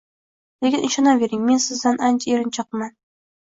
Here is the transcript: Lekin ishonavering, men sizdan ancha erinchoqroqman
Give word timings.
Lekin 0.65 0.87
ishonavering, 0.87 1.45
men 1.51 1.63
sizdan 1.67 2.03
ancha 2.11 2.35
erinchoqroqman 2.35 3.01